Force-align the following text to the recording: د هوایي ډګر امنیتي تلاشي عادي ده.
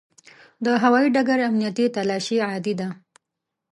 د 0.65 0.67
هوایي 0.83 1.09
ډګر 1.15 1.39
امنیتي 1.49 1.85
تلاشي 1.95 2.37
عادي 2.47 2.73
ده. 2.79 2.89